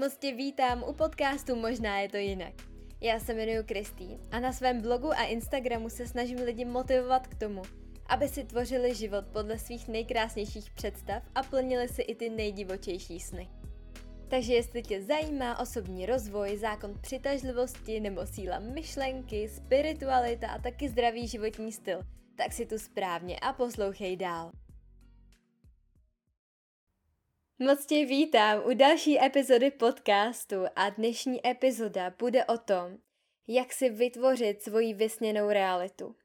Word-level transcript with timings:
Moc 0.00 0.16
tě 0.16 0.34
vítám 0.34 0.84
u 0.88 0.92
podcastu 0.92 1.56
Možná 1.56 1.98
je 1.98 2.08
to 2.08 2.16
jinak. 2.16 2.54
Já 3.00 3.20
se 3.20 3.34
jmenuji 3.34 3.64
Kristý 3.64 4.18
a 4.30 4.40
na 4.40 4.52
svém 4.52 4.82
blogu 4.82 5.12
a 5.12 5.24
Instagramu 5.24 5.88
se 5.88 6.06
snažím 6.06 6.38
lidi 6.38 6.64
motivovat 6.64 7.26
k 7.26 7.34
tomu, 7.34 7.62
aby 8.06 8.28
si 8.28 8.44
tvořili 8.44 8.94
život 8.94 9.24
podle 9.32 9.58
svých 9.58 9.88
nejkrásnějších 9.88 10.70
představ 10.70 11.22
a 11.34 11.42
plnili 11.42 11.88
si 11.88 12.02
i 12.02 12.14
ty 12.14 12.30
nejdivočejší 12.30 13.20
sny. 13.20 13.48
Takže 14.28 14.54
jestli 14.54 14.82
tě 14.82 15.02
zajímá 15.02 15.58
osobní 15.58 16.06
rozvoj, 16.06 16.56
zákon 16.56 16.94
přitažlivosti 17.00 18.00
nebo 18.00 18.26
síla 18.26 18.58
myšlenky, 18.58 19.48
spiritualita 19.48 20.48
a 20.48 20.58
taky 20.58 20.88
zdravý 20.88 21.28
životní 21.28 21.72
styl, 21.72 22.02
tak 22.36 22.52
si 22.52 22.66
tu 22.66 22.78
správně 22.78 23.38
a 23.40 23.52
poslouchej 23.52 24.16
dál. 24.16 24.52
Moc 27.60 27.86
tě 27.86 28.06
vítám 28.06 28.62
u 28.66 28.74
další 28.74 29.24
epizody 29.24 29.70
podcastu 29.70 30.56
a 30.76 30.90
dnešní 30.90 31.46
epizoda 31.46 32.14
bude 32.18 32.44
o 32.44 32.58
tom, 32.58 32.98
jak 33.46 33.72
si 33.72 33.88
vytvořit 33.88 34.62
svoji 34.62 34.94
vysněnou 34.94 35.48
realitu. 35.48 36.16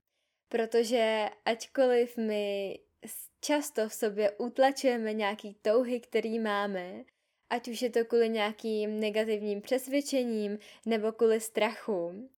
Protože 0.50 1.30
ačkoliv 1.46 2.18
my 2.18 2.80
často 3.42 3.90
v 3.90 3.94
sobě 3.94 4.32
utlačujeme 4.32 5.14
nějaký 5.14 5.58
touhy, 5.62 6.00
který 6.00 6.40
máme, 6.40 7.04
ať 7.50 7.68
už 7.68 7.82
je 7.82 7.90
to 7.90 8.06
kvůli 8.06 8.30
nějakým 8.30 9.00
negativním 9.00 9.62
přesvědčením 9.62 10.60
nebo 10.86 11.12
kvůli 11.12 11.40
strachu, 11.40 12.30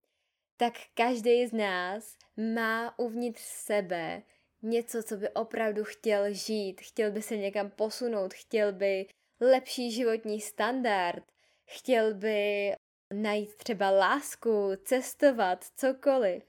tak 0.58 0.74
každý 0.94 1.48
z 1.48 1.54
nás 1.54 2.18
má 2.54 3.00
uvnitř 3.00 3.42
sebe 3.42 4.24
něco, 4.66 5.04
co 5.04 5.18
by 5.18 5.30
opravdu 5.30 5.84
chtěl 5.84 6.34
žít, 6.34 6.82
chtěl 6.82 7.12
by 7.12 7.22
se 7.22 7.38
někam 7.38 7.70
posunout, 7.70 8.34
chtěl 8.34 8.74
by 8.74 9.08
lepší 9.40 9.92
životní 9.92 10.42
standard, 10.42 11.24
chtěl 11.66 12.14
by 12.14 12.72
najít 13.14 13.56
třeba 13.56 13.90
lásku, 13.90 14.72
cestovat, 14.84 15.66
cokoliv. 15.76 16.44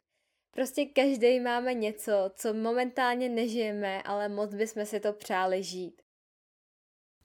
Prostě 0.50 0.84
každý 0.84 1.40
máme 1.40 1.74
něco, 1.74 2.12
co 2.34 2.54
momentálně 2.54 3.28
nežijeme, 3.28 4.02
ale 4.02 4.28
moc 4.28 4.54
bychom 4.54 4.86
si 4.86 5.00
to 5.00 5.12
přáli 5.12 5.62
žít. 5.62 6.02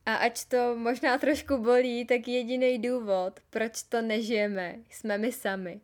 A 0.05 0.15
ať 0.15 0.45
to 0.45 0.75
možná 0.75 1.17
trošku 1.17 1.57
bolí, 1.57 2.05
tak 2.05 2.27
jediný 2.27 2.79
důvod, 2.79 3.39
proč 3.49 3.83
to 3.83 4.01
nežijeme, 4.01 4.75
jsme 4.89 5.17
my 5.17 5.31
sami. 5.31 5.81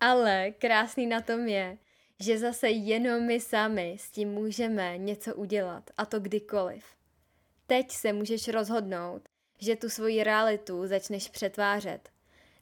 Ale 0.00 0.50
krásný 0.50 1.06
na 1.06 1.20
tom 1.20 1.48
je, 1.48 1.78
že 2.20 2.38
zase 2.38 2.68
jenom 2.68 3.26
my 3.26 3.40
sami 3.40 3.96
s 4.00 4.10
tím 4.10 4.28
můžeme 4.28 4.98
něco 4.98 5.34
udělat, 5.34 5.90
a 5.96 6.06
to 6.06 6.20
kdykoliv. 6.20 6.84
Teď 7.66 7.92
se 7.92 8.12
můžeš 8.12 8.48
rozhodnout, 8.48 9.28
že 9.58 9.76
tu 9.76 9.88
svoji 9.88 10.24
realitu 10.24 10.86
začneš 10.86 11.28
přetvářet. 11.28 12.10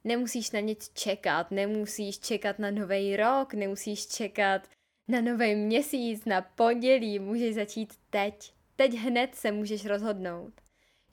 Nemusíš 0.03 0.51
na 0.51 0.59
nic 0.59 0.89
čekat, 0.93 1.51
nemusíš 1.51 2.19
čekat 2.19 2.59
na 2.59 2.71
nový 2.71 3.17
rok, 3.17 3.53
nemusíš 3.53 4.07
čekat 4.07 4.67
na 5.07 5.21
nový 5.21 5.55
měsíc, 5.55 6.25
na 6.25 6.41
pondělí, 6.41 7.19
můžeš 7.19 7.55
začít 7.55 7.93
teď. 8.09 8.53
Teď 8.75 8.93
hned 8.93 9.35
se 9.35 9.51
můžeš 9.51 9.85
rozhodnout, 9.85 10.53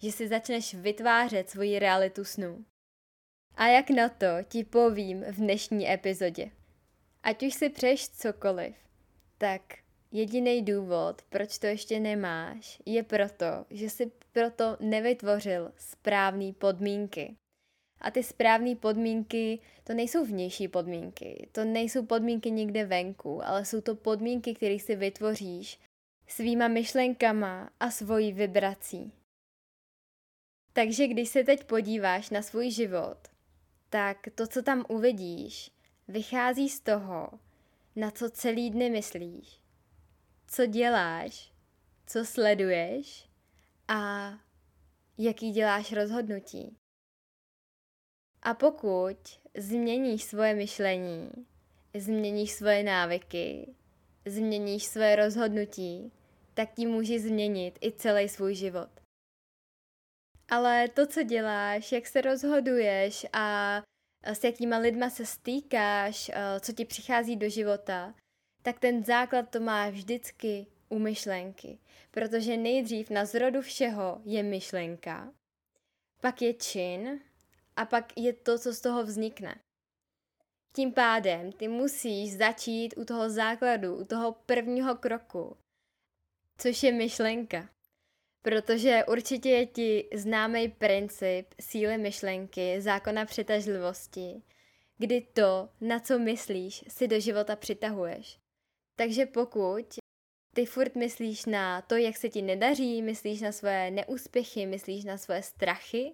že 0.03 0.13
si 0.13 0.29
začneš 0.29 0.75
vytvářet 0.75 1.51
svoji 1.51 1.79
realitu 1.79 2.25
snů. 2.25 2.65
A 3.55 3.67
jak 3.67 3.91
na 3.91 4.09
to 4.09 4.27
ti 4.49 4.65
povím 4.65 5.25
v 5.25 5.37
dnešní 5.37 5.91
epizodě. 5.91 6.51
Ať 7.23 7.43
už 7.43 7.55
si 7.55 7.69
přeješ 7.69 8.09
cokoliv, 8.09 8.75
tak 9.39 9.63
jediný 10.13 10.63
důvod, 10.63 11.23
proč 11.29 11.59
to 11.59 11.67
ještě 11.67 12.01
nemáš, 12.01 12.83
je 12.87 13.03
proto, 13.03 13.67
že 13.71 13.91
si 13.91 14.13
proto 14.33 14.77
nevytvořil 14.81 15.73
správné 15.77 16.53
podmínky. 16.53 17.37
A 18.01 18.11
ty 18.11 18.23
správné 18.23 18.77
podmínky, 18.77 19.59
to 19.85 19.95
nejsou 19.95 20.25
vnější 20.25 20.69
podmínky, 20.69 21.49
to 21.53 21.65
nejsou 21.65 22.07
podmínky 22.07 22.51
někde 22.51 22.85
venku, 22.85 23.47
ale 23.47 23.65
jsou 23.65 23.81
to 23.81 23.95
podmínky, 23.95 24.55
které 24.55 24.79
si 24.79 24.97
vytvoříš 24.97 25.81
svýma 26.27 26.69
myšlenkama 26.69 27.71
a 27.81 27.91
svojí 27.91 28.33
vibrací. 28.33 29.13
Takže 30.73 31.07
když 31.07 31.29
se 31.29 31.45
teď 31.45 31.65
podíváš 31.65 32.31
na 32.31 32.43
svůj 32.43 32.71
život, 32.71 33.19
tak 33.91 34.29
to, 34.35 34.47
co 34.47 34.63
tam 34.63 34.85
uvidíš, 34.89 35.71
vychází 36.09 36.69
z 36.69 36.81
toho, 36.81 37.31
na 37.97 38.11
co 38.11 38.31
celý 38.31 38.71
dny 38.71 38.91
myslíš, 38.91 39.61
co 40.47 40.67
děláš, 40.67 41.53
co 42.07 42.25
sleduješ 42.25 43.29
a 43.89 44.33
jaký 45.19 45.51
děláš 45.51 45.93
rozhodnutí. 45.93 46.77
A 48.43 48.55
pokud 48.55 49.17
změníš 49.57 50.25
svoje 50.25 50.55
myšlení, 50.55 51.31
změníš 51.95 52.53
svoje 52.53 52.83
návyky, 52.83 53.75
změníš 54.27 54.85
svoje 54.85 55.17
rozhodnutí, 55.17 56.13
tak 56.55 56.75
ti 56.75 56.87
může 56.87 57.19
změnit 57.19 57.79
i 57.83 57.93
celý 57.93 58.29
svůj 58.29 58.55
život. 58.55 58.89
Ale 60.49 60.89
to, 60.89 61.07
co 61.07 61.23
děláš, 61.23 61.93
jak 61.93 62.07
se 62.07 62.21
rozhoduješ 62.21 63.27
a 63.33 63.83
s 64.25 64.45
jakýma 64.45 64.77
lidma 64.77 65.11
se 65.11 65.27
stýkáš, 65.27 66.31
co 66.61 66.73
ti 66.73 66.85
přichází 66.85 67.37
do 67.37 67.49
života, 67.49 68.15
tak 68.63 68.79
ten 68.79 69.05
základ 69.05 69.51
to 69.51 69.61
má 69.61 69.91
vždycky 69.91 70.67
u 70.89 70.99
myšlenky. 70.99 71.79
Protože 72.11 72.57
nejdřív 72.57 73.11
na 73.11 73.25
zrodu 73.25 73.61
všeho 73.61 74.21
je 74.25 74.43
myšlenka, 74.43 75.33
pak 76.21 76.43
je 76.43 76.55
čin 76.55 77.21
a 77.77 77.85
pak 77.85 78.13
je 78.17 78.33
to, 78.33 78.59
co 78.59 78.73
z 78.73 78.81
toho 78.81 79.05
vznikne. 79.05 79.61
Tím 80.77 80.93
pádem 80.93 81.53
ty 81.53 81.69
musíš 81.69 82.37
začít 82.37 82.95
u 82.97 83.05
toho 83.05 83.31
základu, 83.31 83.97
u 83.97 84.05
toho 84.05 84.33
prvního 84.33 84.95
kroku, 84.97 85.57
což 86.59 86.83
je 86.83 86.93
myšlenka. 86.93 87.69
Protože 88.43 89.05
určitě 89.09 89.51
je 89.51 89.67
ti 89.67 90.09
známý 90.15 90.69
princip 90.69 91.55
síly 91.61 91.99
myšlenky, 91.99 92.81
zákona 92.81 93.25
přitažlivosti, 93.25 94.43
kdy 94.99 95.21
to, 95.21 95.69
na 95.81 96.01
co 96.01 96.19
myslíš, 96.19 96.85
si 96.89 97.09
do 97.09 97.21
života 97.21 97.57
přitahuješ. 97.57 98.39
Takže 98.97 99.27
pokud 99.27 99.95
ty 100.55 100.67
furt 100.67 100.95
myslíš 100.95 101.47
na 101.47 101.83
to, 101.83 101.97
jak 101.97 102.17
se 102.17 102.29
ti 102.29 102.43
nedaří, 102.43 103.03
myslíš 103.03 103.41
na 103.41 103.53
svoje 103.53 103.91
neúspěchy, 103.91 104.67
myslíš 104.67 105.05
na 105.05 105.19
svoje 105.19 105.43
strachy, 105.43 106.13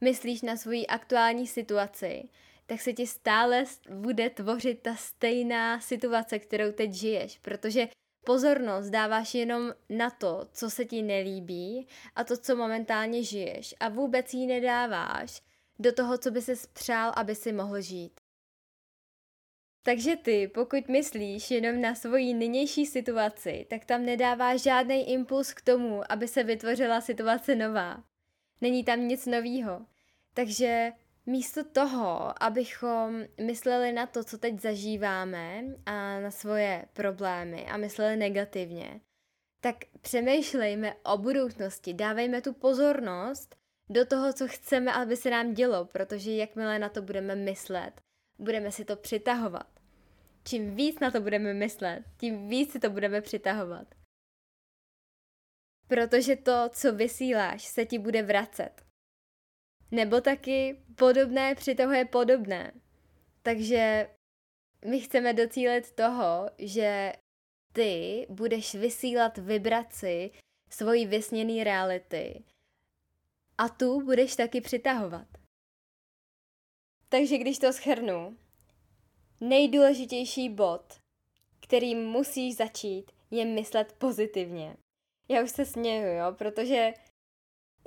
myslíš 0.00 0.42
na 0.42 0.56
svoji 0.56 0.86
aktuální 0.86 1.46
situaci, 1.46 2.28
tak 2.66 2.80
se 2.80 2.92
ti 2.92 3.06
stále 3.06 3.64
bude 3.90 4.30
tvořit 4.30 4.82
ta 4.82 4.96
stejná 4.96 5.80
situace, 5.80 6.38
kterou 6.38 6.72
teď 6.72 6.92
žiješ, 6.92 7.38
protože 7.38 7.88
pozornost 8.24 8.90
dáváš 8.90 9.34
jenom 9.34 9.74
na 9.88 10.10
to, 10.10 10.48
co 10.52 10.70
se 10.70 10.84
ti 10.84 11.02
nelíbí 11.02 11.88
a 12.14 12.24
to, 12.24 12.36
co 12.36 12.56
momentálně 12.56 13.22
žiješ 13.24 13.74
a 13.80 13.88
vůbec 13.88 14.34
ji 14.34 14.46
nedáváš 14.46 15.42
do 15.78 15.92
toho, 15.92 16.18
co 16.18 16.30
by 16.30 16.42
se 16.42 16.54
přál, 16.72 17.12
aby 17.16 17.34
si 17.34 17.52
mohl 17.52 17.80
žít. 17.80 18.20
Takže 19.82 20.16
ty, 20.16 20.48
pokud 20.48 20.88
myslíš 20.88 21.50
jenom 21.50 21.80
na 21.80 21.94
svoji 21.94 22.34
nynější 22.34 22.86
situaci, 22.86 23.66
tak 23.70 23.84
tam 23.84 24.04
nedáváš 24.04 24.62
žádný 24.62 25.10
impuls 25.12 25.52
k 25.52 25.60
tomu, 25.60 26.12
aby 26.12 26.28
se 26.28 26.42
vytvořila 26.42 27.00
situace 27.00 27.54
nová. 27.54 28.04
Není 28.60 28.84
tam 28.84 29.08
nic 29.08 29.26
novýho. 29.26 29.86
Takže 30.34 30.92
místo 31.28 31.64
toho, 31.64 32.34
abychom 32.42 33.24
mysleli 33.46 33.92
na 33.92 34.06
to, 34.06 34.24
co 34.24 34.38
teď 34.38 34.60
zažíváme 34.60 35.64
a 35.86 36.20
na 36.20 36.30
svoje 36.30 36.88
problémy 36.92 37.66
a 37.66 37.76
mysleli 37.76 38.16
negativně, 38.16 39.00
tak 39.60 39.76
přemýšlejme 40.00 40.94
o 41.02 41.18
budoucnosti, 41.18 41.94
dávejme 41.94 42.42
tu 42.42 42.52
pozornost 42.52 43.56
do 43.90 44.06
toho, 44.06 44.32
co 44.32 44.48
chceme, 44.48 44.92
aby 44.92 45.16
se 45.16 45.30
nám 45.30 45.54
dělo, 45.54 45.84
protože 45.84 46.32
jakmile 46.32 46.78
na 46.78 46.88
to 46.88 47.02
budeme 47.02 47.34
myslet, 47.34 48.00
budeme 48.38 48.72
si 48.72 48.84
to 48.84 48.96
přitahovat. 48.96 49.80
Čím 50.44 50.74
víc 50.74 51.00
na 51.00 51.10
to 51.10 51.20
budeme 51.20 51.54
myslet, 51.54 52.04
tím 52.16 52.48
víc 52.48 52.72
si 52.72 52.80
to 52.80 52.90
budeme 52.90 53.20
přitahovat. 53.20 53.94
Protože 55.88 56.36
to, 56.36 56.68
co 56.68 56.92
vysíláš, 56.92 57.64
se 57.64 57.86
ti 57.86 57.98
bude 57.98 58.22
vracet. 58.22 58.87
Nebo 59.90 60.20
taky 60.20 60.82
podobné 60.94 61.54
přitahuje 61.54 62.04
podobné. 62.04 62.72
Takže 63.42 64.10
my 64.84 65.00
chceme 65.00 65.32
docílit 65.32 65.90
toho, 65.90 66.50
že 66.58 67.12
ty 67.72 68.26
budeš 68.30 68.74
vysílat 68.74 69.38
vibraci 69.38 70.30
svojí 70.70 71.06
vysněné 71.06 71.64
reality 71.64 72.44
a 73.58 73.68
tu 73.68 74.00
budeš 74.00 74.36
taky 74.36 74.60
přitahovat. 74.60 75.28
Takže 77.08 77.38
když 77.38 77.58
to 77.58 77.72
schrnu, 77.72 78.36
nejdůležitější 79.40 80.48
bod, 80.48 81.00
kterým 81.60 82.06
musíš 82.06 82.56
začít, 82.56 83.12
je 83.30 83.44
myslet 83.44 83.92
pozitivně. 83.92 84.76
Já 85.28 85.42
už 85.42 85.50
se 85.50 85.64
směju, 85.64 86.06
jo, 86.06 86.34
protože 86.38 86.92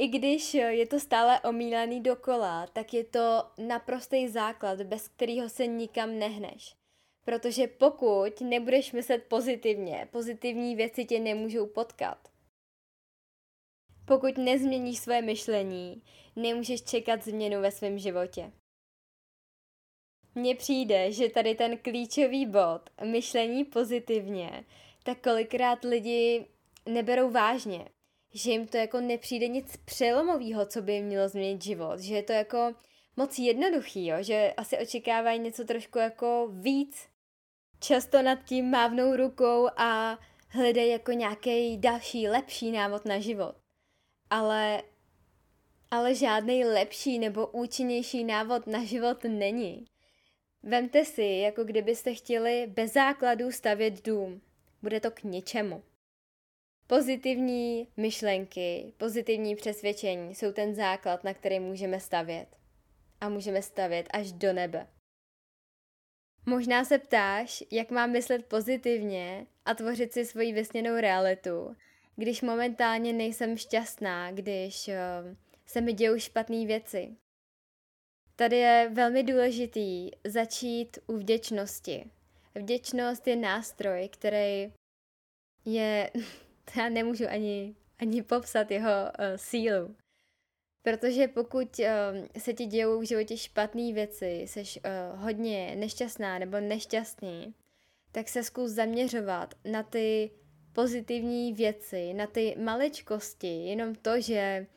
I 0.01 0.07
když 0.07 0.53
je 0.53 0.87
to 0.87 0.99
stále 0.99 1.39
omílaný 1.39 2.01
dokola, 2.01 2.67
tak 2.67 2.93
je 2.93 3.03
to 3.03 3.43
naprostý 3.57 4.27
základ, 4.27 4.81
bez 4.81 5.07
kterého 5.07 5.49
se 5.49 5.67
nikam 5.67 6.19
nehneš. 6.19 6.75
Protože 7.25 7.67
pokud 7.67 8.41
nebudeš 8.41 8.91
myslet 8.91 9.23
pozitivně, 9.27 10.07
pozitivní 10.11 10.75
věci 10.75 11.05
tě 11.05 11.19
nemůžou 11.19 11.67
potkat. 11.67 12.31
Pokud 14.05 14.37
nezměníš 14.37 14.99
své 14.99 15.21
myšlení, 15.21 16.03
nemůžeš 16.35 16.81
čekat 16.81 17.23
změnu 17.23 17.61
ve 17.61 17.71
svém 17.71 17.99
životě. 17.99 18.51
Mně 20.35 20.55
přijde, 20.55 21.11
že 21.11 21.29
tady 21.29 21.55
ten 21.55 21.77
klíčový 21.77 22.45
bod, 22.45 22.89
myšlení 23.03 23.65
pozitivně, 23.65 24.65
tak 25.03 25.21
kolikrát 25.21 25.83
lidi 25.83 26.45
neberou 26.85 27.31
vážně. 27.31 27.89
Že 28.33 28.51
jim 28.51 28.67
to 28.67 28.77
jako 28.77 29.01
nepřijde 29.01 29.47
nic 29.47 29.77
přelomového, 29.77 30.65
co 30.65 30.81
by 30.81 30.93
jim 30.93 31.05
mělo 31.05 31.29
změnit 31.29 31.63
život. 31.63 31.99
Že 31.99 32.15
je 32.15 32.23
to 32.23 32.33
jako 32.33 32.75
moc 33.17 33.39
jednoduchý, 33.39 34.07
jo? 34.07 34.17
že 34.19 34.53
asi 34.57 34.77
očekávají 34.77 35.39
něco 35.39 35.65
trošku 35.65 35.97
jako 35.97 36.49
víc. 36.51 37.07
Často 37.79 38.21
nad 38.21 38.43
tím 38.45 38.69
mávnou 38.69 39.15
rukou 39.15 39.67
a 39.77 40.19
hledají 40.47 40.91
jako 40.91 41.11
nějaký 41.11 41.77
další, 41.77 42.27
lepší 42.27 42.71
návod 42.71 43.05
na 43.05 43.19
život. 43.19 43.55
Ale, 44.29 44.83
ale 45.91 46.15
žádný 46.15 46.65
lepší 46.65 47.19
nebo 47.19 47.47
účinnější 47.47 48.23
návod 48.23 48.67
na 48.67 48.83
život 48.83 49.23
není. 49.23 49.85
Vemte 50.63 51.05
si, 51.05 51.23
jako 51.23 51.63
kdybyste 51.63 52.13
chtěli 52.13 52.67
bez 52.67 52.93
základů 52.93 53.51
stavět 53.51 54.05
dům. 54.05 54.41
Bude 54.81 54.99
to 54.99 55.11
k 55.11 55.23
ničemu. 55.23 55.83
Pozitivní 56.91 57.87
myšlenky, 57.97 58.93
pozitivní 58.97 59.55
přesvědčení 59.55 60.35
jsou 60.35 60.51
ten 60.51 60.75
základ, 60.75 61.23
na 61.23 61.33
který 61.33 61.59
můžeme 61.59 61.99
stavět. 61.99 62.47
A 63.21 63.29
můžeme 63.29 63.61
stavět 63.61 64.07
až 64.13 64.31
do 64.31 64.53
nebe. 64.53 64.87
Možná 66.45 66.85
se 66.85 66.97
ptáš, 66.97 67.63
jak 67.71 67.91
mám 67.91 68.11
myslet 68.11 68.45
pozitivně 68.45 69.47
a 69.65 69.73
tvořit 69.73 70.13
si 70.13 70.25
svoji 70.25 70.53
vysněnou 70.53 70.95
realitu, 70.95 71.75
když 72.15 72.41
momentálně 72.41 73.13
nejsem 73.13 73.57
šťastná, 73.57 74.31
když 74.31 74.87
uh, 74.87 75.35
se 75.65 75.81
mi 75.81 75.93
dějou 75.93 76.19
špatné 76.19 76.65
věci. 76.65 77.15
Tady 78.35 78.57
je 78.57 78.89
velmi 78.93 79.23
důležitý 79.23 80.11
začít 80.23 80.99
u 81.07 81.17
vděčnosti. 81.17 82.11
Vděčnost 82.55 83.27
je 83.27 83.35
nástroj, 83.35 84.09
který 84.11 84.73
je, 85.65 86.11
já 86.77 86.89
nemůžu 86.89 87.25
ani, 87.29 87.75
ani 87.99 88.23
popsat 88.23 88.71
jeho 88.71 88.89
uh, 88.89 89.25
sílu. 89.35 89.95
Protože 90.83 91.27
pokud 91.27 91.79
uh, 91.79 91.85
se 92.37 92.53
ti 92.53 92.65
dějou 92.65 92.99
v 92.99 93.07
životě 93.07 93.37
špatné 93.37 93.93
věci, 93.93 94.25
jsi 94.25 94.61
uh, 94.61 95.21
hodně 95.21 95.75
nešťastná 95.75 96.39
nebo 96.39 96.59
nešťastný, 96.59 97.55
tak 98.11 98.29
se 98.29 98.43
zkus 98.43 98.71
zaměřovat 98.71 99.53
na 99.65 99.83
ty 99.83 100.31
pozitivní 100.73 101.53
věci, 101.53 102.13
na 102.13 102.27
ty 102.27 102.55
maličkosti, 102.59 103.65
jenom 103.65 103.95
to, 103.95 104.21
že 104.21 104.67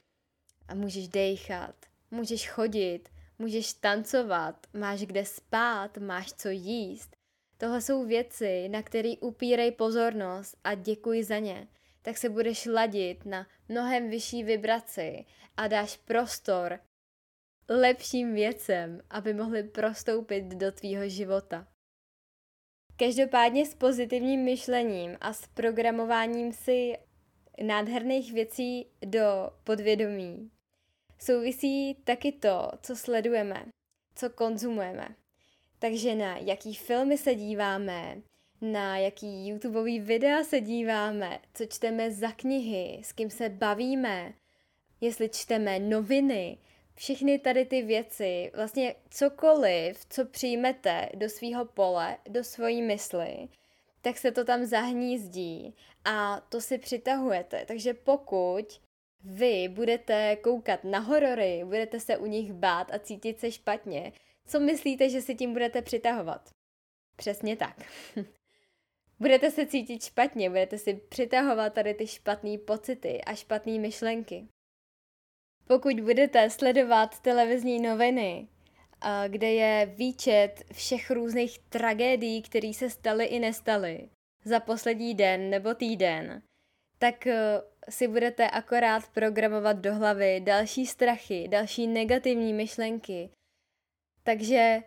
můžeš 0.74 1.08
dechat, 1.08 1.74
můžeš 2.10 2.48
chodit, 2.50 3.08
můžeš 3.38 3.72
tancovat, 3.72 4.66
máš 4.72 5.00
kde 5.00 5.24
spát, 5.24 5.98
máš 5.98 6.32
co 6.32 6.48
jíst. 6.48 7.16
Tohle 7.56 7.80
jsou 7.80 8.04
věci, 8.04 8.68
na 8.68 8.82
které 8.82 9.12
upírej 9.20 9.72
pozornost 9.72 10.56
a 10.64 10.74
děkuji 10.74 11.24
za 11.24 11.38
ně. 11.38 11.68
Tak 12.02 12.18
se 12.18 12.28
budeš 12.28 12.66
ladit 12.66 13.26
na 13.26 13.46
mnohem 13.68 14.10
vyšší 14.10 14.44
vibraci 14.44 15.24
a 15.56 15.68
dáš 15.68 15.96
prostor 15.96 16.80
lepším 17.68 18.34
věcem, 18.34 19.00
aby 19.10 19.34
mohly 19.34 19.62
prostoupit 19.62 20.44
do 20.44 20.72
tvýho 20.72 21.08
života. 21.08 21.68
Každopádně 22.96 23.66
s 23.66 23.74
pozitivním 23.74 24.40
myšlením 24.40 25.16
a 25.20 25.32
s 25.32 25.46
programováním 25.46 26.52
si 26.52 26.98
nádherných 27.62 28.32
věcí 28.32 28.86
do 29.04 29.50
podvědomí 29.64 30.50
souvisí 31.18 31.94
taky 31.94 32.32
to, 32.32 32.70
co 32.82 32.96
sledujeme, 32.96 33.64
co 34.14 34.30
konzumujeme. 34.30 35.23
Takže 35.84 36.14
na 36.14 36.36
jaký 36.36 36.74
filmy 36.74 37.18
se 37.18 37.34
díváme, 37.34 38.22
na 38.60 38.98
jaký 38.98 39.48
YouTubeový 39.48 40.00
videa 40.00 40.44
se 40.44 40.60
díváme, 40.60 41.40
co 41.54 41.66
čteme 41.66 42.10
za 42.10 42.32
knihy, 42.32 43.00
s 43.04 43.12
kým 43.12 43.30
se 43.30 43.48
bavíme, 43.48 44.34
jestli 45.00 45.28
čteme 45.28 45.78
noviny, 45.78 46.58
všechny 46.94 47.38
tady 47.38 47.64
ty 47.64 47.82
věci, 47.82 48.50
vlastně 48.54 48.94
cokoliv, 49.10 50.06
co 50.10 50.24
přijmete 50.24 51.08
do 51.14 51.28
svého 51.28 51.64
pole, 51.64 52.16
do 52.28 52.44
svojí 52.44 52.82
mysli, 52.82 53.48
tak 54.02 54.18
se 54.18 54.32
to 54.32 54.44
tam 54.44 54.64
zahnízdí 54.64 55.74
a 56.04 56.40
to 56.48 56.60
si 56.60 56.78
přitahujete. 56.78 57.64
Takže 57.66 57.94
pokud 57.94 58.80
vy 59.24 59.68
budete 59.68 60.36
koukat 60.36 60.84
na 60.84 60.98
horory, 60.98 61.62
budete 61.64 62.00
se 62.00 62.16
u 62.16 62.26
nich 62.26 62.52
bát 62.52 62.94
a 62.94 62.98
cítit 62.98 63.40
se 63.40 63.52
špatně, 63.52 64.12
co 64.46 64.60
myslíte, 64.60 65.10
že 65.10 65.20
si 65.20 65.34
tím 65.34 65.52
budete 65.52 65.82
přitahovat? 65.82 66.50
Přesně 67.16 67.56
tak. 67.56 67.76
budete 69.18 69.50
se 69.50 69.66
cítit 69.66 70.02
špatně, 70.02 70.50
budete 70.50 70.78
si 70.78 70.94
přitahovat 70.94 71.72
tady 71.72 71.94
ty 71.94 72.06
špatné 72.06 72.58
pocity 72.58 73.20
a 73.20 73.34
špatné 73.34 73.78
myšlenky. 73.78 74.48
Pokud 75.66 76.00
budete 76.00 76.50
sledovat 76.50 77.20
televizní 77.20 77.80
noviny, 77.80 78.48
kde 79.28 79.52
je 79.52 79.86
výčet 79.86 80.64
všech 80.72 81.10
různých 81.10 81.58
tragédií, 81.58 82.42
které 82.42 82.72
se 82.74 82.90
staly 82.90 83.24
i 83.24 83.38
nestaly 83.38 84.08
za 84.44 84.60
poslední 84.60 85.14
den 85.14 85.50
nebo 85.50 85.74
týden, 85.74 86.42
tak 86.98 87.26
e, 87.26 87.60
si 87.88 88.08
budete 88.08 88.50
akorát 88.50 89.08
programovat 89.08 89.76
do 89.76 89.94
hlavy 89.94 90.40
další 90.40 90.86
strachy, 90.86 91.48
další 91.48 91.86
negativní 91.86 92.52
myšlenky. 92.52 93.30
Takže 94.24 94.82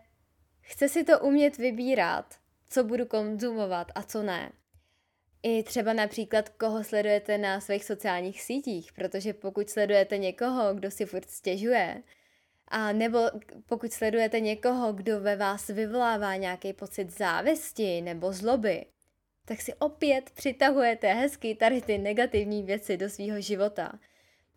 chce 0.62 0.90
si 0.90 1.04
to 1.04 1.20
umět 1.20 1.58
vybírat, 1.58 2.36
co 2.70 2.84
budu 2.84 3.06
konzumovat 3.06 3.92
a 3.96 4.04
co 4.04 4.24
ne. 4.24 4.52
I 5.44 5.64
třeba 5.64 5.94
například, 5.94 6.50
koho 6.50 6.84
sledujete 6.84 7.38
na 7.38 7.62
svých 7.62 7.86
sociálních 7.86 8.42
sítích, 8.42 8.94
protože 8.94 9.34
pokud 9.34 9.70
sledujete 9.70 10.18
někoho, 10.18 10.74
kdo 10.74 10.92
si 10.92 11.06
furt 11.06 11.30
stěžuje, 11.30 12.04
a 12.68 12.92
nebo 12.92 13.20
pokud 13.66 13.94
sledujete 13.94 14.40
někoho, 14.40 14.94
kdo 14.94 15.20
ve 15.20 15.36
vás 15.36 15.68
vyvolává 15.68 16.36
nějaký 16.36 16.74
pocit 16.74 17.10
závisti 17.18 18.02
nebo 18.02 18.34
zloby, 18.34 18.86
tak 19.46 19.62
si 19.62 19.74
opět 19.74 20.30
přitahujete 20.30 21.14
hezky 21.14 21.56
tady 21.56 21.82
ty 21.82 21.98
negativní 21.98 22.64
věci 22.64 22.98
do 22.98 23.10
svého 23.10 23.42
života. 23.42 24.00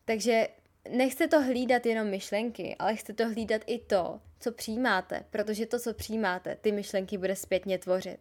Takže 0.05 0.49
nechce 0.89 1.29
to 1.29 1.43
hlídat 1.43 1.87
jenom 1.87 2.11
myšlenky, 2.11 2.77
ale 2.79 2.97
chce 2.97 3.13
to 3.13 3.29
hlídat 3.29 3.63
i 3.67 3.79
to, 3.79 4.21
co 4.41 4.53
přijímáte, 4.53 5.25
protože 5.31 5.67
to, 5.67 5.79
co 5.79 5.95
přijímáte, 5.95 6.57
ty 6.57 6.73
myšlenky 6.73 7.19
bude 7.19 7.37
zpětně 7.37 7.79
tvořit. 7.79 8.21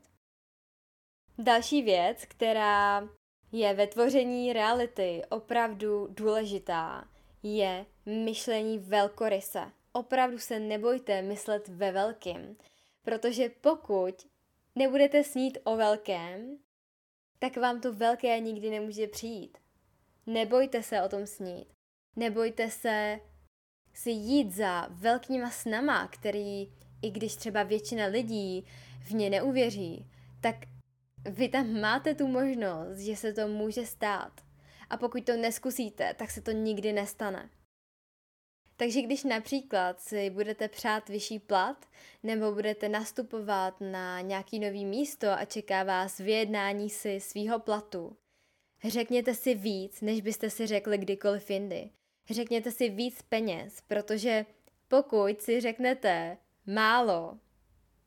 Další 1.38 1.82
věc, 1.82 2.25
která 2.25 3.10
je 3.51 3.74
ve 3.74 3.88
tvoření 3.88 4.54
reality 4.54 5.22
opravdu 5.30 6.08
důležitá, 6.12 7.10
je 7.44 7.86
myšlení 8.06 8.80
velkoryse. 8.80 9.72
Opravdu 9.92 10.38
se 10.39 10.60
nebojte 10.60 11.22
myslet 11.22 11.68
ve 11.68 11.92
velkým, 11.92 12.58
protože 13.01 13.50
pokud 13.62 14.28
nebudete 14.75 15.24
snít 15.24 15.58
o 15.63 15.75
velkém, 15.75 16.58
tak 17.39 17.58
vám 17.58 17.82
to 17.82 17.94
velké 17.94 18.39
nikdy 18.39 18.70
nemůže 18.70 19.08
přijít. 19.08 19.58
Nebojte 20.25 20.84
se 20.84 21.01
o 21.01 21.10
tom 21.10 21.28
snít. 21.28 21.78
Nebojte 22.16 22.70
se 22.70 23.20
si 23.94 24.10
jít 24.10 24.51
za 24.51 24.88
velkýma 24.89 25.50
snama, 25.50 26.08
který, 26.08 26.74
i 27.01 27.12
když 27.12 27.36
třeba 27.36 27.63
většina 27.63 28.06
lidí 28.06 28.66
v 29.01 29.12
ně 29.12 29.30
neuvěří, 29.30 30.06
tak 30.42 30.56
vy 31.25 31.50
tam 31.50 31.82
máte 31.82 32.16
tu 32.16 32.28
možnost, 32.28 32.98
že 32.98 33.16
se 33.16 33.34
to 33.34 33.48
může 33.48 33.86
stát. 33.86 34.42
A 34.89 34.98
pokud 34.98 35.25
to 35.25 35.38
neskusíte, 35.38 36.13
tak 36.13 36.32
se 36.32 36.42
to 36.42 36.51
nikdy 36.51 36.94
nestane. 36.94 37.50
Takže 38.75 39.01
když 39.01 39.24
například 39.24 40.01
si 40.01 40.30
budete 40.30 40.68
přát 40.68 41.10
vyšší 41.10 41.39
plat, 41.39 41.86
nebo 42.24 42.51
budete 42.51 42.89
nastupovat 42.89 43.82
na 43.82 44.22
nějaký 44.22 44.60
nový 44.60 44.86
místo 44.86 45.32
a 45.32 45.46
čeká 45.46 45.84
vás 45.84 46.18
vyjednání 46.18 46.89
si 46.89 47.20
svýho 47.20 47.60
platu, 47.60 48.18
řekněte 48.88 49.33
si 49.33 49.55
víc, 49.55 50.01
než 50.01 50.21
byste 50.21 50.50
si 50.50 50.67
řekli 50.67 50.98
kdykoliv 50.98 51.50
jindy. 51.50 51.89
Řekněte 52.29 52.71
si 52.71 52.89
víc 52.89 53.21
peněz, 53.21 53.81
protože 53.88 54.45
pokud 54.88 55.41
si 55.41 55.62
řeknete 55.62 56.38
málo, 56.65 57.38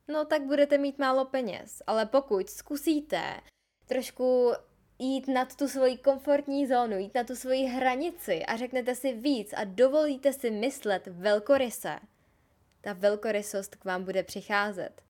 no 0.08 0.24
tak 0.24 0.42
budete 0.42 0.78
mít 0.78 0.98
málo 0.98 1.24
peněz. 1.24 1.82
Ale 1.86 2.06
pokud 2.06 2.50
zkusíte 2.50 3.40
trošku 3.86 4.52
jít 4.98 5.28
nad 5.28 5.56
tu 5.56 5.68
svoji 5.68 5.98
komfortní 5.98 6.66
zónu, 6.66 6.98
jít 6.98 7.14
na 7.14 7.24
tu 7.24 7.36
svoji 7.36 7.64
hranici 7.64 8.42
a 8.44 8.56
řeknete 8.56 8.94
si 8.94 9.12
víc 9.12 9.52
a 9.52 9.64
dovolíte 9.64 10.32
si 10.32 10.50
myslet 10.50 11.06
velkoryse, 11.06 11.98
ta 12.80 12.92
velkorysost 12.92 13.76
k 13.76 13.84
vám 13.84 14.04
bude 14.04 14.22
přicházet. 14.22 15.02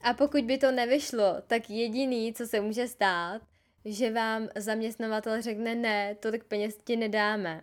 A 0.00 0.14
pokud 0.14 0.44
by 0.44 0.58
to 0.58 0.72
nevyšlo, 0.72 1.42
tak 1.46 1.70
jediný, 1.70 2.34
co 2.34 2.46
se 2.46 2.60
může 2.60 2.88
stát, 2.88 3.42
že 3.84 4.10
vám 4.10 4.48
zaměstnavatel 4.56 5.42
řekne 5.42 5.74
ne, 5.74 6.14
tolik 6.14 6.44
peněz 6.44 6.78
ti 6.84 6.96
nedáme. 6.96 7.62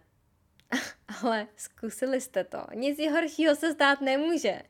Ale 1.24 1.48
zkusili 1.56 2.22
jste 2.22 2.44
to. 2.44 2.66
Nic 2.74 3.00
horšího 3.12 3.56
se 3.56 3.74
stát 3.74 4.02
nemůže. 4.02 4.62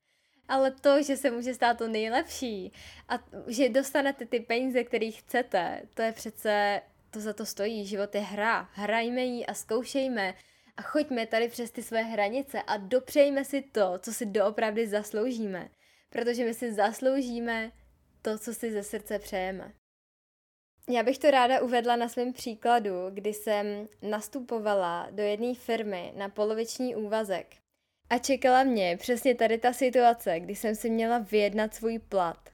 Ale 0.48 0.72
to, 0.72 1.04
že 1.04 1.18
se 1.18 1.32
může 1.32 1.54
stát 1.54 1.78
to 1.78 1.88
nejlepší 1.88 2.74
a 3.10 3.20
že 3.48 3.70
dostanete 3.70 4.26
ty 4.26 4.40
peníze, 4.40 4.84
které 4.84 5.12
chcete, 5.12 5.82
to 5.94 6.02
je 6.02 6.12
přece, 6.12 6.82
to 7.10 7.20
za 7.20 7.34
to 7.34 7.46
stojí. 7.46 7.86
Život 7.86 8.16
je 8.16 8.22
hra. 8.22 8.70
Hrajme 8.74 9.22
ji 9.22 9.46
a 9.46 9.54
zkoušejme 9.54 10.34
a 10.78 10.82
choďme 10.82 11.26
tady 11.26 11.48
přes 11.48 11.72
ty 11.72 11.84
své 11.84 12.04
hranice 12.04 12.62
a 12.62 12.78
dopřejme 12.78 13.46
si 13.46 13.62
to, 13.62 14.00
co 14.00 14.14
si 14.14 14.26
doopravdy 14.26 14.88
zasloužíme. 14.88 15.70
Protože 16.10 16.46
my 16.46 16.54
si 16.54 16.74
zasloužíme 16.74 17.72
to, 18.22 18.38
co 18.38 18.54
si 18.54 18.72
ze 18.72 18.84
srdce 18.84 19.20
přejeme. 19.20 19.74
Já 20.92 21.04
bych 21.04 21.18
to 21.18 21.32
ráda 21.32 21.62
uvedla 21.62 21.96
na 21.96 22.10
svém 22.10 22.34
příkladu, 22.34 22.92
kdy 23.10 23.34
jsem 23.34 23.88
nastupovala 24.02 25.08
do 25.12 25.24
jedné 25.24 25.56
firmy 25.56 26.14
na 26.16 26.30
poloviční 26.30 26.96
úvazek. 26.96 27.56
A 28.10 28.18
čekala 28.18 28.64
mě 28.64 28.98
přesně 28.98 29.36
tady 29.36 29.58
ta 29.58 29.74
situace, 29.74 30.40
kdy 30.40 30.56
jsem 30.56 30.76
si 30.76 30.90
měla 30.90 31.18
vyjednat 31.18 31.74
svůj 31.74 32.00
plat. 32.00 32.50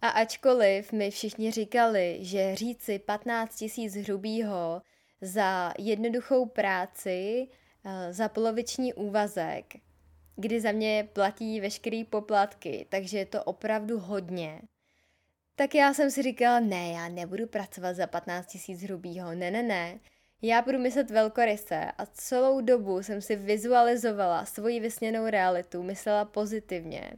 A 0.00 0.08
ačkoliv 0.08 0.92
mi 0.92 1.10
všichni 1.10 1.50
říkali, 1.50 2.18
že 2.20 2.54
říci 2.54 2.98
15 2.98 3.56
tisíc 3.56 3.94
hrubýho 3.94 4.82
za 5.20 5.72
jednoduchou 5.78 6.46
práci, 6.46 7.48
eh, 7.84 8.12
za 8.12 8.28
poloviční 8.28 8.94
úvazek, 8.94 9.74
kdy 10.36 10.60
za 10.60 10.72
mě 10.72 11.08
platí 11.12 11.60
veškerý 11.60 12.04
poplatky, 12.04 12.86
takže 12.88 13.18
je 13.18 13.26
to 13.26 13.44
opravdu 13.44 13.98
hodně, 13.98 14.62
tak 15.56 15.74
já 15.74 15.94
jsem 15.94 16.10
si 16.10 16.22
říkala, 16.22 16.60
ne, 16.60 16.92
já 16.92 17.08
nebudu 17.08 17.46
pracovat 17.46 17.96
za 17.96 18.06
15 18.06 18.46
tisíc 18.46 18.82
hrubýho, 18.82 19.34
ne, 19.34 19.50
ne, 19.50 19.62
ne. 19.62 20.00
Já 20.42 20.62
budu 20.62 20.78
myslet 20.78 21.10
velkoryse 21.10 21.92
a 21.98 22.06
celou 22.06 22.60
dobu 22.60 23.02
jsem 23.02 23.20
si 23.22 23.36
vizualizovala 23.36 24.44
svoji 24.44 24.80
vysněnou 24.80 25.26
realitu, 25.26 25.82
myslela 25.82 26.24
pozitivně. 26.24 27.12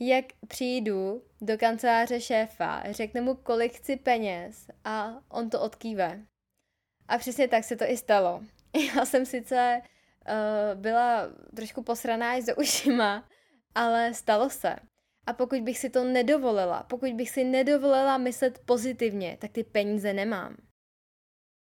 Jak 0.00 0.24
přijdu 0.48 1.22
do 1.40 1.58
kanceláře 1.58 2.20
šéfa, 2.20 2.82
řeknu 2.90 3.22
mu, 3.22 3.34
kolik 3.34 3.72
chci 3.72 3.96
peněz 3.96 4.66
a 4.84 5.22
on 5.28 5.50
to 5.50 5.60
odkýve. 5.60 6.20
A 7.08 7.18
přesně 7.18 7.48
tak 7.48 7.64
se 7.64 7.76
to 7.76 7.84
i 7.84 7.96
stalo. 7.96 8.42
Já 8.96 9.04
jsem 9.04 9.26
sice 9.26 9.82
uh, 9.82 10.80
byla 10.80 11.26
trošku 11.56 11.82
posraná 11.82 12.36
i 12.36 12.42
za 12.42 12.58
ušima, 12.58 13.28
ale 13.74 14.14
stalo 14.14 14.50
se. 14.50 14.76
A 15.26 15.32
pokud 15.32 15.60
bych 15.60 15.78
si 15.78 15.90
to 15.90 16.04
nedovolila, 16.04 16.82
pokud 16.82 17.12
bych 17.12 17.30
si 17.30 17.44
nedovolila 17.44 18.18
myslet 18.18 18.58
pozitivně, 18.58 19.36
tak 19.40 19.52
ty 19.52 19.64
peníze 19.64 20.12
nemám. 20.12 20.56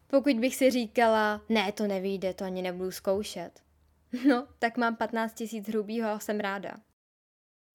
Pokud 0.08 0.40
bych 0.40 0.56
si 0.56 0.72
říkala, 0.72 1.42
ne, 1.50 1.72
to 1.72 1.88
nevíde, 1.88 2.34
to 2.34 2.46
ani 2.46 2.62
nebudu 2.62 2.92
zkoušet, 2.92 3.62
no, 4.28 4.48
tak 4.60 4.78
mám 4.78 4.96
15 4.96 5.34
tisíc 5.34 5.68
hrubýho 5.68 6.10
a 6.10 6.20
jsem 6.20 6.40
ráda. 6.40 6.78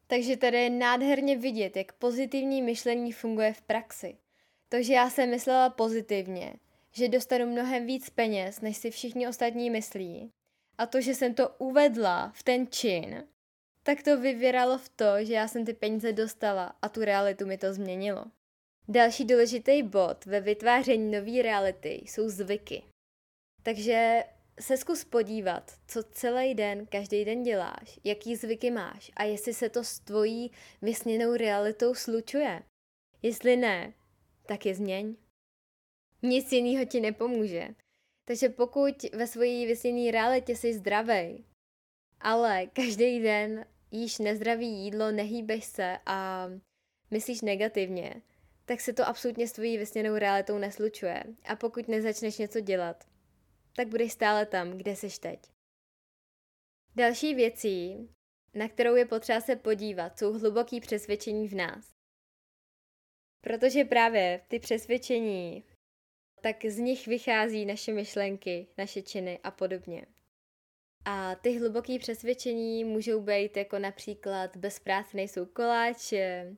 Takže 0.06 0.36
tady 0.36 0.58
je 0.62 0.70
nádherně 0.70 1.36
vidět, 1.36 1.76
jak 1.76 1.92
pozitivní 1.92 2.62
myšlení 2.62 3.12
funguje 3.12 3.52
v 3.52 3.62
praxi. 3.62 4.16
To, 4.68 4.82
že 4.82 4.92
já 4.92 5.10
jsem 5.10 5.30
myslela 5.30 5.70
pozitivně, 5.70 6.54
že 6.92 7.08
dostanu 7.08 7.46
mnohem 7.46 7.86
víc 7.86 8.10
peněz, 8.10 8.60
než 8.60 8.76
si 8.76 8.90
všichni 8.90 9.28
ostatní 9.28 9.70
myslí, 9.70 10.32
a 10.78 10.86
to, 10.86 11.00
že 11.00 11.14
jsem 11.14 11.34
to 11.34 11.48
uvedla 11.48 12.32
v 12.34 12.42
ten 12.42 12.66
čin, 12.66 13.24
tak 13.82 14.02
to 14.02 14.20
vyvěralo 14.20 14.78
v 14.78 14.88
to, 14.88 15.24
že 15.24 15.32
já 15.32 15.48
jsem 15.48 15.64
ty 15.64 15.72
peníze 15.72 16.12
dostala 16.12 16.76
a 16.82 16.88
tu 16.88 17.00
realitu 17.00 17.46
mi 17.46 17.58
to 17.58 17.74
změnilo. 17.74 18.24
Další 18.88 19.24
důležitý 19.24 19.82
bod 19.82 20.24
ve 20.24 20.40
vytváření 20.40 21.10
nové 21.10 21.42
reality 21.42 21.88
jsou 21.88 22.28
zvyky. 22.28 22.82
Takže 23.62 24.24
se 24.60 24.76
zkus 24.76 25.04
podívat, 25.04 25.72
co 25.86 26.02
celý 26.02 26.54
den, 26.54 26.86
každý 26.86 27.24
den 27.24 27.42
děláš, 27.42 28.00
jaký 28.04 28.36
zvyky 28.36 28.70
máš 28.70 29.10
a 29.16 29.24
jestli 29.24 29.54
se 29.54 29.68
to 29.68 29.84
s 29.84 29.98
tvojí 29.98 30.50
vysněnou 30.82 31.36
realitou 31.36 31.94
slučuje. 31.94 32.62
Jestli 33.22 33.56
ne, 33.56 33.92
tak 34.46 34.66
je 34.66 34.74
změň. 34.74 35.16
Nic 36.22 36.52
jiného 36.52 36.84
ti 36.84 37.00
nepomůže. 37.00 37.68
Takže 38.24 38.48
pokud 38.48 39.02
ve 39.02 39.26
své 39.26 39.46
vysněné 39.46 40.10
realitě 40.10 40.56
jsi 40.56 40.74
zdravý, 40.74 41.44
ale 42.20 42.66
každý 42.66 43.20
den 43.20 43.66
jíš 43.92 44.18
nezdravý 44.18 44.66
jídlo, 44.66 45.10
nehýbeš 45.10 45.64
se 45.64 45.98
a 46.06 46.48
myslíš 47.10 47.40
negativně, 47.40 48.22
tak 48.64 48.80
se 48.80 48.92
to 48.92 49.06
absolutně 49.06 49.48
s 49.48 49.52
tvojí 49.52 49.78
vysněnou 49.78 50.14
realitou 50.14 50.58
neslučuje. 50.58 51.24
A 51.44 51.56
pokud 51.56 51.88
nezačneš 51.88 52.38
něco 52.38 52.60
dělat, 52.60 53.04
tak 53.76 53.88
budeš 53.88 54.12
stále 54.12 54.46
tam, 54.46 54.70
kde 54.70 54.96
jsi 54.96 55.20
teď. 55.20 55.40
Další 56.96 57.34
věcí, 57.34 58.08
na 58.54 58.68
kterou 58.68 58.94
je 58.94 59.06
potřeba 59.06 59.40
se 59.40 59.56
podívat, 59.56 60.18
jsou 60.18 60.32
hluboký 60.32 60.80
přesvědčení 60.80 61.48
v 61.48 61.54
nás. 61.54 61.92
Protože 63.40 63.84
právě 63.84 64.40
ty 64.48 64.58
přesvědčení, 64.58 65.64
tak 66.40 66.64
z 66.64 66.78
nich 66.78 67.06
vychází 67.06 67.66
naše 67.66 67.92
myšlenky, 67.92 68.66
naše 68.78 69.02
činy 69.02 69.38
a 69.44 69.50
podobně. 69.50 70.06
A 71.04 71.34
ty 71.34 71.58
hluboké 71.58 71.98
přesvědčení 71.98 72.84
můžou 72.84 73.20
být 73.20 73.56
jako 73.56 73.78
například 73.78 74.56
bez 74.56 74.78
práce 74.78 75.16
nejsou 75.16 75.46
koláče, 75.46 76.56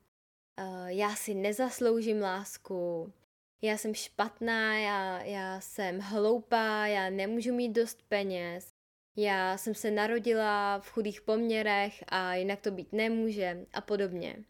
já 0.87 1.15
si 1.15 1.33
nezasloužím 1.33 2.21
lásku, 2.21 3.13
já 3.61 3.77
jsem 3.77 3.93
špatná, 3.93 4.77
já, 4.77 5.23
já 5.23 5.61
jsem 5.61 5.99
hloupá, 5.99 6.87
já 6.87 7.09
nemůžu 7.09 7.53
mít 7.53 7.69
dost 7.69 8.03
peněz, 8.07 8.73
já 9.15 9.57
jsem 9.57 9.75
se 9.75 9.91
narodila 9.91 10.79
v 10.79 10.89
chudých 10.89 11.21
poměrech 11.21 12.03
a 12.07 12.35
jinak 12.35 12.61
to 12.61 12.71
být 12.71 12.93
nemůže 12.93 13.65
a 13.73 13.81
podobně. 13.81 14.43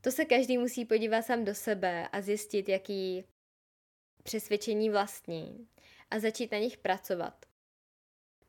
To 0.00 0.10
se 0.10 0.24
každý 0.24 0.58
musí 0.58 0.84
podívat 0.84 1.22
sám 1.22 1.44
do 1.44 1.54
sebe 1.54 2.08
a 2.08 2.20
zjistit, 2.20 2.68
jaký 2.68 3.24
přesvědčení 4.22 4.90
vlastní 4.90 5.68
a 6.10 6.18
začít 6.18 6.52
na 6.52 6.58
nich 6.58 6.78
pracovat. 6.78 7.46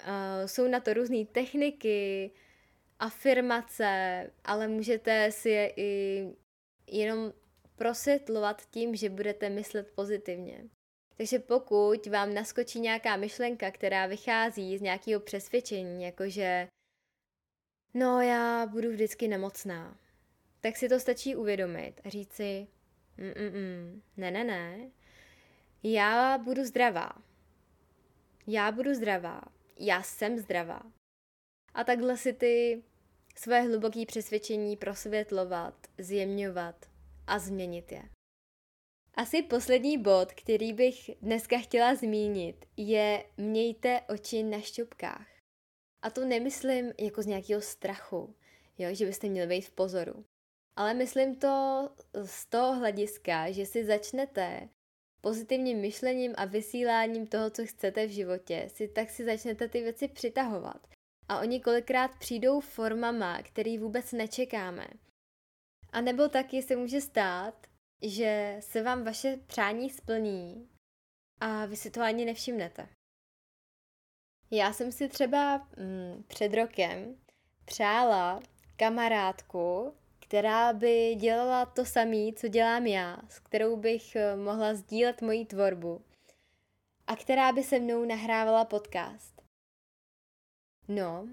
Uh, 0.01 0.45
jsou 0.45 0.67
na 0.67 0.79
to 0.79 0.93
různé 0.93 1.25
techniky, 1.25 2.31
afirmace, 2.99 4.31
ale 4.43 4.67
můžete 4.67 5.31
si 5.31 5.49
je 5.49 5.73
i 5.77 6.25
jenom 6.87 7.33
prosvětlovat 7.75 8.61
tím, 8.71 8.95
že 8.95 9.09
budete 9.09 9.49
myslet 9.49 9.91
pozitivně. 9.95 10.63
Takže 11.17 11.39
pokud 11.39 12.07
vám 12.07 12.33
naskočí 12.33 12.79
nějaká 12.79 13.15
myšlenka, 13.15 13.71
která 13.71 14.05
vychází 14.05 14.77
z 14.77 14.81
nějakého 14.81 15.19
přesvědčení, 15.19 16.03
jakože 16.03 16.67
no 17.93 18.21
já 18.21 18.65
budu 18.65 18.89
vždycky 18.89 19.27
nemocná, 19.27 19.97
tak 20.61 20.77
si 20.77 20.89
to 20.89 20.99
stačí 20.99 21.35
uvědomit 21.35 22.01
a 22.03 22.09
říct 22.09 22.33
si 22.33 22.67
mm 23.17 24.01
ne, 24.17 24.31
ne, 24.31 24.43
ne, 24.43 24.91
já 25.83 26.37
budu 26.37 26.63
zdravá. 26.63 27.11
Já 28.47 28.71
budu 28.71 28.93
zdravá 28.93 29.41
já 29.79 30.03
jsem 30.03 30.37
zdravá. 30.37 30.81
A 31.73 31.83
takhle 31.83 32.17
si 32.17 32.33
ty 32.33 32.83
své 33.35 33.61
hluboké 33.61 34.05
přesvědčení 34.05 34.77
prosvětlovat, 34.77 35.87
zjemňovat 35.97 36.85
a 37.27 37.39
změnit 37.39 37.91
je. 37.91 38.09
Asi 39.13 39.43
poslední 39.43 39.97
bod, 39.97 40.33
který 40.33 40.73
bych 40.73 41.09
dneska 41.21 41.57
chtěla 41.57 41.95
zmínit, 41.95 42.65
je 42.77 43.25
mějte 43.37 44.01
oči 44.09 44.43
na 44.43 44.61
šťupkách. 44.61 45.27
A 46.01 46.09
to 46.09 46.25
nemyslím 46.25 46.93
jako 46.99 47.21
z 47.21 47.25
nějakého 47.25 47.61
strachu, 47.61 48.35
jo, 48.77 48.89
že 48.95 49.05
byste 49.05 49.29
měli 49.29 49.47
být 49.47 49.61
v 49.61 49.71
pozoru. 49.71 50.25
Ale 50.75 50.93
myslím 50.93 51.35
to 51.35 51.89
z 52.25 52.45
toho 52.45 52.75
hlediska, 52.75 53.51
že 53.51 53.65
si 53.65 53.85
začnete 53.85 54.69
pozitivním 55.25 55.77
myšlením 55.81 56.33
a 56.37 56.45
vysíláním 56.45 57.27
toho, 57.27 57.49
co 57.49 57.65
chcete 57.65 58.07
v 58.07 58.09
životě, 58.09 58.67
si 58.73 58.87
tak 58.87 59.09
si 59.09 59.25
začnete 59.25 59.67
ty 59.67 59.81
věci 59.81 60.07
přitahovat. 60.07 60.87
A 61.29 61.39
oni 61.39 61.59
kolikrát 61.59 62.19
přijdou 62.19 62.59
formama, 62.59 63.41
který 63.43 63.77
vůbec 63.77 64.11
nečekáme. 64.11 64.87
A 65.91 66.01
nebo 66.01 66.29
taky 66.29 66.61
se 66.61 66.75
může 66.75 67.01
stát, 67.01 67.67
že 68.01 68.57
se 68.59 68.83
vám 68.83 69.03
vaše 69.03 69.37
přání 69.47 69.89
splní 69.89 70.69
a 71.41 71.65
vy 71.65 71.75
si 71.75 71.91
to 71.91 72.01
ani 72.01 72.25
nevšimnete. 72.25 72.89
Já 74.51 74.73
jsem 74.73 74.91
si 74.91 75.09
třeba 75.09 75.57
mm, 75.57 76.23
před 76.27 76.53
rokem 76.53 77.15
přála 77.65 78.39
kamarádku, 78.75 79.93
která 80.25 80.73
by 80.73 81.15
dělala 81.15 81.65
to 81.65 81.85
samé, 81.85 82.33
co 82.35 82.47
dělám 82.47 82.85
já, 82.85 83.17
s 83.29 83.39
kterou 83.39 83.77
bych 83.77 84.15
eh, 84.15 84.35
mohla 84.35 84.73
sdílet 84.73 85.21
moji 85.21 85.45
tvorbu 85.45 86.01
a 87.07 87.15
která 87.15 87.51
by 87.51 87.63
se 87.63 87.79
mnou 87.79 88.05
nahrávala 88.05 88.65
podcast. 88.65 89.41
No 90.87 91.27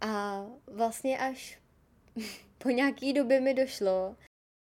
a 0.00 0.44
vlastně 0.66 1.18
až 1.18 1.58
po 2.58 2.70
nějaký 2.70 3.12
době 3.12 3.40
mi 3.40 3.54
došlo, 3.54 4.16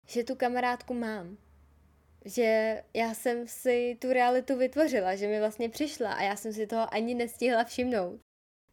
že 0.08 0.24
tu 0.24 0.36
kamarádku 0.36 0.94
mám. 0.94 1.38
Že 2.26 2.84
já 2.94 3.14
jsem 3.14 3.48
si 3.48 3.98
tu 4.02 4.14
realitu 4.14 4.58
vytvořila, 4.58 5.16
že 5.16 5.28
mi 5.28 5.40
vlastně 5.40 5.70
přišla 5.70 6.14
a 6.14 6.24
já 6.24 6.36
jsem 6.36 6.54
si 6.54 6.68
toho 6.68 6.94
ani 6.94 7.16
nestihla 7.16 7.64
všimnout. 7.64 8.20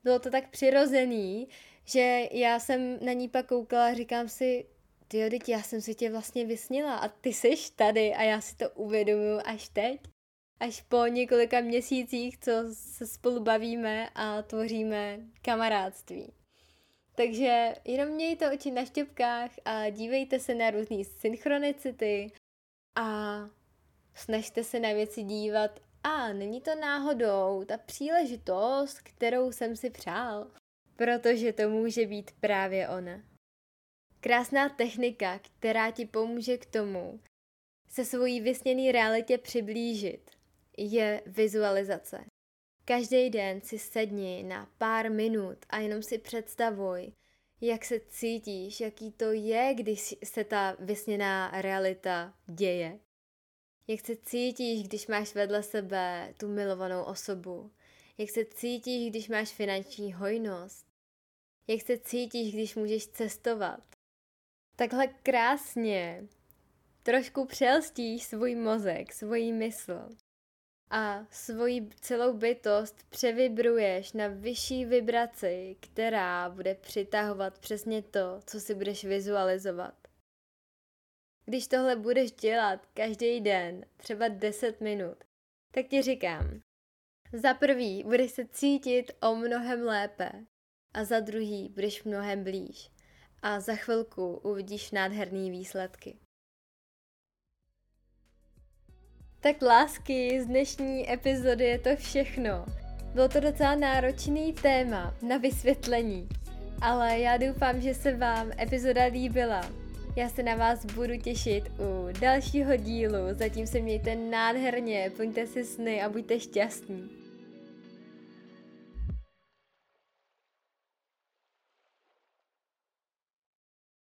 Bylo 0.04 0.18
to 0.18 0.30
tak 0.30 0.50
přirozený, 0.50 1.48
že 1.84 2.28
já 2.32 2.60
jsem 2.60 3.04
na 3.04 3.12
ní 3.12 3.28
pak 3.28 3.46
koukala 3.46 3.86
a 3.86 3.94
říkám 3.94 4.28
si, 4.28 4.66
ty 5.12 5.30
teď 5.30 5.48
já 5.48 5.62
jsem 5.62 5.80
si 5.80 5.94
tě 5.94 6.10
vlastně 6.10 6.46
vysnila 6.46 6.96
a 6.96 7.08
ty 7.08 7.32
jsi 7.32 7.54
tady 7.76 8.14
a 8.14 8.22
já 8.22 8.40
si 8.40 8.56
to 8.56 8.70
uvědomuju 8.70 9.40
až 9.44 9.68
teď. 9.68 10.00
Až 10.60 10.82
po 10.82 11.06
několika 11.06 11.60
měsících, 11.60 12.38
co 12.38 12.50
se 12.72 13.06
spolu 13.06 13.40
bavíme 13.40 14.08
a 14.14 14.42
tvoříme 14.42 15.20
kamarádství. 15.42 16.32
Takže 17.14 17.74
jenom 17.84 18.08
mějte 18.08 18.50
oči 18.50 18.70
na 18.70 18.84
štěpkách 18.84 19.50
a 19.64 19.90
dívejte 19.90 20.40
se 20.40 20.54
na 20.54 20.70
různé 20.70 21.04
synchronicity 21.04 22.32
a 22.94 23.38
snažte 24.14 24.64
se 24.64 24.80
na 24.80 24.92
věci 24.92 25.22
dívat 25.22 25.80
a 26.02 26.32
není 26.32 26.60
to 26.60 26.74
náhodou 26.74 27.64
ta 27.64 27.78
příležitost, 27.78 29.00
kterou 29.00 29.52
jsem 29.52 29.76
si 29.76 29.90
přál, 29.90 30.50
protože 30.96 31.52
to 31.52 31.68
může 31.68 32.06
být 32.06 32.30
právě 32.40 32.88
ona. 32.88 33.31
Krásná 34.24 34.68
technika, 34.68 35.38
která 35.38 35.90
ti 35.90 36.06
pomůže 36.06 36.58
k 36.58 36.66
tomu 36.66 37.20
se 37.88 38.04
svojí 38.04 38.40
vysněný 38.40 38.92
realitě 38.92 39.38
přiblížit, 39.38 40.30
je 40.78 41.22
vizualizace. 41.26 42.24
Každý 42.84 43.30
den 43.30 43.60
si 43.60 43.78
sedni 43.78 44.42
na 44.42 44.68
pár 44.78 45.10
minut 45.10 45.58
a 45.68 45.78
jenom 45.78 46.02
si 46.02 46.18
představuj, 46.18 47.12
jak 47.60 47.84
se 47.84 48.00
cítíš, 48.00 48.80
jaký 48.80 49.12
to 49.12 49.32
je, 49.32 49.74
když 49.74 50.14
se 50.24 50.44
ta 50.44 50.76
vysněná 50.78 51.50
realita 51.60 52.34
děje. 52.46 53.00
Jak 53.86 54.00
se 54.00 54.16
cítíš, 54.16 54.82
když 54.82 55.06
máš 55.06 55.34
vedle 55.34 55.62
sebe 55.62 56.34
tu 56.38 56.48
milovanou 56.48 57.02
osobu? 57.02 57.70
Jak 58.18 58.30
se 58.30 58.44
cítíš, 58.44 59.10
když 59.10 59.28
máš 59.28 59.48
finanční 59.48 60.12
hojnost? 60.12 60.86
Jak 61.66 61.82
se 61.82 61.98
cítíš, 61.98 62.54
když 62.54 62.74
můžeš 62.74 63.06
cestovat? 63.06 63.92
Takhle 64.82 65.06
krásně 65.06 66.28
trošku 67.02 67.46
přelstíš 67.46 68.24
svůj 68.24 68.54
mozek, 68.54 69.12
svůj 69.12 69.52
mysl 69.52 70.08
a 70.90 71.26
svoji 71.30 71.88
celou 72.00 72.36
bytost 72.36 73.02
převibruješ 73.08 74.12
na 74.12 74.28
vyšší 74.28 74.84
vibraci, 74.84 75.76
která 75.80 76.50
bude 76.50 76.74
přitahovat 76.74 77.58
přesně 77.58 78.02
to, 78.02 78.40
co 78.46 78.60
si 78.60 78.74
budeš 78.74 79.04
vizualizovat. 79.04 79.94
Když 81.44 81.66
tohle 81.68 81.96
budeš 81.96 82.32
dělat 82.32 82.86
každý 82.86 83.40
den, 83.40 83.84
třeba 83.96 84.28
10 84.28 84.80
minut, 84.80 85.24
tak 85.74 85.86
ti 85.86 86.02
říkám, 86.02 86.60
za 87.32 87.54
prvý 87.54 88.02
budeš 88.02 88.30
se 88.30 88.46
cítit 88.46 89.12
o 89.22 89.34
mnohem 89.34 89.82
lépe 89.82 90.30
a 90.94 91.04
za 91.04 91.20
druhý 91.20 91.68
budeš 91.68 92.04
mnohem 92.04 92.44
blíž 92.44 92.91
a 93.42 93.60
za 93.60 93.74
chvilku 93.74 94.36
uvidíš 94.36 94.90
nádherné 94.90 95.50
výsledky. 95.50 96.16
Tak 99.40 99.62
lásky, 99.62 100.42
z 100.42 100.46
dnešní 100.46 101.12
epizody 101.12 101.64
je 101.64 101.78
to 101.78 101.96
všechno. 101.96 102.66
Bylo 103.14 103.28
to 103.28 103.40
docela 103.40 103.74
náročný 103.74 104.52
téma 104.52 105.14
na 105.28 105.36
vysvětlení, 105.36 106.28
ale 106.80 107.18
já 107.18 107.36
doufám, 107.36 107.80
že 107.80 107.94
se 107.94 108.16
vám 108.16 108.50
epizoda 108.58 109.04
líbila. 109.04 109.70
Já 110.16 110.28
se 110.28 110.42
na 110.42 110.54
vás 110.54 110.84
budu 110.84 111.16
těšit 111.16 111.64
u 111.68 112.20
dalšího 112.20 112.76
dílu, 112.76 113.18
zatím 113.30 113.66
se 113.66 113.80
mějte 113.80 114.16
nádherně, 114.16 115.12
plňte 115.16 115.46
si 115.46 115.64
sny 115.64 116.02
a 116.02 116.08
buďte 116.08 116.40
šťastní. 116.40 117.21